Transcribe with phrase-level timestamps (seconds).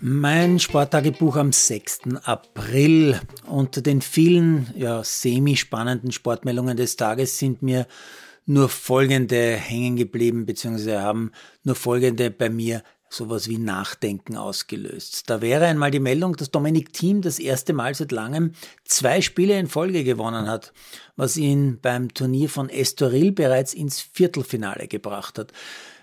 [0.00, 2.14] Mein Sporttagebuch am 6.
[2.22, 3.20] April.
[3.46, 7.88] Unter den vielen ja, semi-spannenden Sportmeldungen des Tages sind mir
[8.46, 11.32] nur folgende hängen geblieben, beziehungsweise haben
[11.64, 15.28] nur folgende bei mir sowas wie Nachdenken ausgelöst.
[15.28, 18.52] Da wäre einmal die Meldung, dass Dominik Thiem das erste Mal seit langem
[18.84, 20.72] zwei Spiele in Folge gewonnen hat,
[21.16, 25.52] was ihn beim Turnier von Estoril bereits ins Viertelfinale gebracht hat.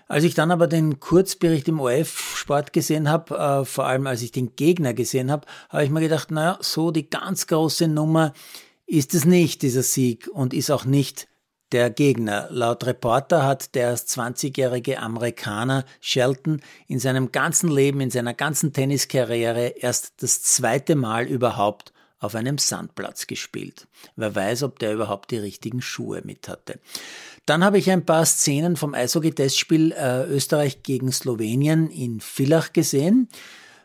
[0.08, 4.30] Als ich dann aber den Kurzbericht im OF-Sport gesehen habe, äh, vor allem als ich
[4.30, 8.32] den Gegner gesehen habe, habe ich mir gedacht, naja, so die ganz große Nummer
[8.86, 11.26] ist es nicht, dieser Sieg, und ist auch nicht
[11.72, 12.46] der Gegner.
[12.50, 18.72] Laut Reporter hat der erst 20-jährige Amerikaner Shelton in seinem ganzen Leben, in seiner ganzen
[18.72, 23.86] Tenniskarriere erst das zweite Mal überhaupt auf einem Sandplatz gespielt.
[24.16, 26.80] Wer weiß, ob der überhaupt die richtigen Schuhe mit hatte.
[27.44, 33.28] Dann habe ich ein paar Szenen vom Eishockey-Testspiel äh, Österreich gegen Slowenien in Villach gesehen.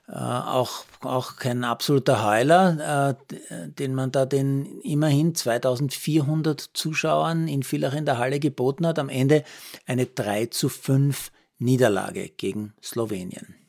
[0.08, 7.64] Äh, auch, auch kein absoluter Heuler, äh, den man da den immerhin 2400 Zuschauern in
[7.64, 8.98] Villach in der Halle geboten hat.
[8.98, 9.44] Am Ende
[9.86, 13.61] eine 3 zu 5 Niederlage gegen Slowenien.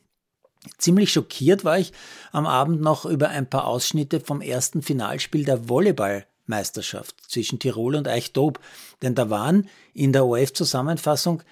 [0.77, 1.91] Ziemlich schockiert war ich
[2.31, 8.07] am Abend noch über ein paar Ausschnitte vom ersten Finalspiel der Volleyballmeisterschaft zwischen Tirol und
[8.07, 8.59] Eichdob,
[9.01, 11.43] denn da waren in der OF-Zusammenfassung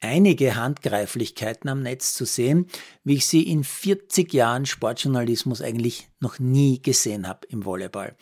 [0.00, 2.66] einige Handgreiflichkeiten am Netz zu sehen,
[3.04, 8.16] wie ich sie in 40 Jahren Sportjournalismus eigentlich noch nie gesehen habe im Volleyball.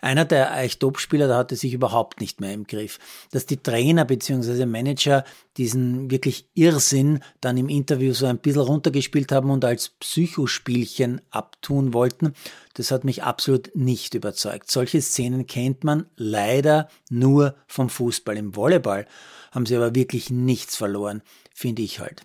[0.00, 2.98] Einer der Eichtop-Spieler, da hatte sich überhaupt nicht mehr im Griff.
[3.30, 4.66] Dass die Trainer bzw.
[4.66, 5.24] Manager
[5.56, 11.92] diesen wirklich Irrsinn dann im Interview so ein bisschen runtergespielt haben und als Psychospielchen abtun
[11.92, 12.34] wollten,
[12.74, 14.70] das hat mich absolut nicht überzeugt.
[14.70, 18.36] Solche Szenen kennt man leider nur vom Fußball.
[18.36, 19.06] Im Volleyball
[19.50, 22.22] haben sie aber wirklich nichts verloren, finde ich halt.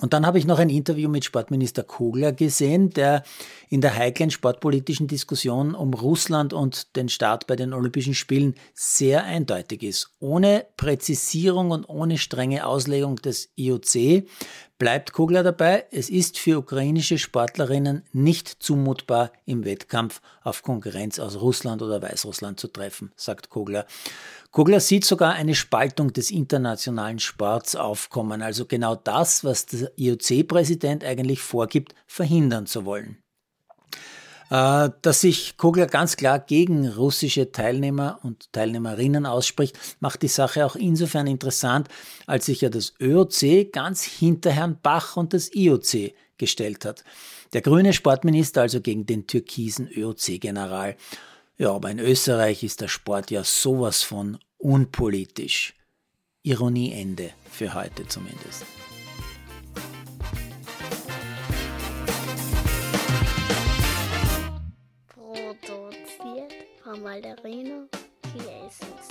[0.00, 3.22] Und dann habe ich noch ein Interview mit Sportminister Kogler gesehen, der
[3.68, 9.24] in der heiklen sportpolitischen Diskussion um Russland und den Start bei den Olympischen Spielen sehr
[9.24, 10.10] eindeutig ist.
[10.18, 14.24] Ohne Präzisierung und ohne strenge Auslegung des IOC
[14.78, 21.40] bleibt Kogler dabei, es ist für ukrainische Sportlerinnen nicht zumutbar, im Wettkampf auf Konkurrenz aus
[21.40, 23.86] Russland oder Weißrussland zu treffen, sagt Kogler.
[24.50, 31.04] Kogler sieht sogar eine Spaltung des internationalen Sports aufkommen, also genau das, was der IOC-Präsident
[31.04, 33.21] eigentlich vorgibt, verhindern zu wollen.
[34.52, 40.66] Äh, dass sich Kogler ganz klar gegen russische Teilnehmer und Teilnehmerinnen ausspricht, macht die Sache
[40.66, 41.88] auch insofern interessant,
[42.26, 47.02] als sich ja das ÖOC ganz hinter Herrn Bach und das IOC gestellt hat.
[47.54, 50.96] Der grüne Sportminister also gegen den türkisen ÖOC-General.
[51.56, 55.72] Ja, aber in Österreich ist der Sport ja sowas von unpolitisch.
[56.42, 58.66] Ironie Ende für heute zumindest.
[66.92, 67.88] Von Malderino
[68.22, 69.08] Chiesens.